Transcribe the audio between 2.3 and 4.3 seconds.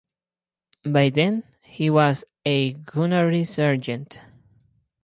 a Gunnery Sergeant.